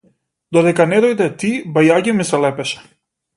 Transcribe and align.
Додека 0.55 0.87
не 0.93 1.01
дојде 1.05 1.27
ти, 1.43 1.51
бајаги 1.77 2.17
ми 2.23 2.27
се 2.31 2.41
лепеше. 2.47 2.83